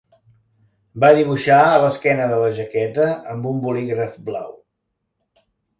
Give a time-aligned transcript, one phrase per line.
[1.03, 4.53] Va dibuixar a l'esquena de la jaqueta amb un bolígraf blau.